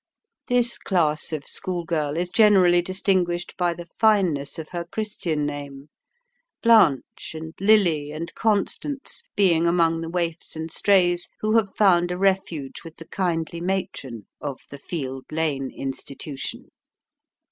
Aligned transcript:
This 0.47 0.79
class 0.79 1.31
of 1.31 1.45
school 1.45 1.83
girl 1.85 2.17
is 2.17 2.31
generally 2.31 2.81
distinguished 2.81 3.53
by 3.55 3.75
the 3.75 3.85
fineness 3.85 4.57
of 4.57 4.69
her 4.69 4.83
Christian 4.83 5.45
name, 5.45 5.89
Blanche, 6.63 7.35
and 7.35 7.53
Lily, 7.59 8.09
and 8.11 8.33
Constance, 8.33 9.21
being 9.35 9.67
among 9.67 10.01
the 10.01 10.09
waifs 10.09 10.55
and 10.55 10.71
strays 10.71 11.29
who 11.41 11.55
have 11.55 11.75
found 11.75 12.09
a 12.09 12.17
refuge 12.17 12.83
with 12.83 12.97
the 12.97 13.07
kindly 13.09 13.61
matron 13.61 14.25
of 14.39 14.61
the 14.71 14.79
Field 14.79 15.25
Lane 15.31 15.69
Institution. 15.69 16.71